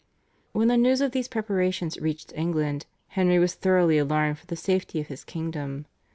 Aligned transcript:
When 0.51 0.67
the 0.69 0.77
news 0.77 0.99
of 0.99 1.11
these 1.11 1.27
preparations 1.27 1.99
reached 1.99 2.33
England 2.35 2.87
Henry 3.09 3.37
was 3.37 3.53
thoroughly 3.53 3.99
alarmed 3.99 4.39
for 4.39 4.47
the 4.47 4.55
safety 4.55 4.99
of 4.99 5.09
his 5.09 5.23
kingdom. 5.23 5.85